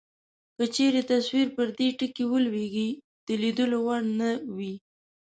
[0.55, 2.89] که چیرې تصویر پر دې ټکي ولویږي
[3.27, 4.73] د لیدلو وړ نه وي.